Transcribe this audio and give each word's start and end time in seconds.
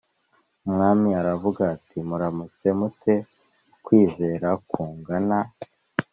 Umwami 0.65 1.09
aravuga 1.21 1.61
ati 1.75 1.97
muramutse 2.07 2.67
mu 2.79 2.87
te 3.01 3.13
ukwizera 3.73 4.49
kungana 4.69 5.37